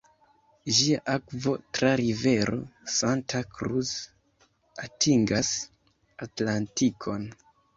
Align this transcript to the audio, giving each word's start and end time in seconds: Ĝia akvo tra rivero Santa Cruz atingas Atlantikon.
Ĝia 0.77 1.01
akvo 1.15 1.51
tra 1.77 1.91
rivero 2.01 2.57
Santa 2.95 3.43
Cruz 3.59 3.93
atingas 4.89 5.53
Atlantikon. 6.29 7.31